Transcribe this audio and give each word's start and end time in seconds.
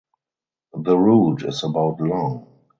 The 0.73 0.97
route 0.97 1.43
is 1.43 1.63
about 1.63 2.01
long. 2.01 2.47